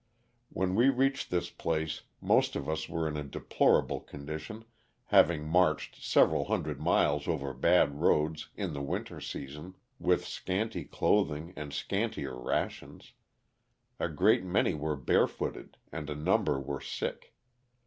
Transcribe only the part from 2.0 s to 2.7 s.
most of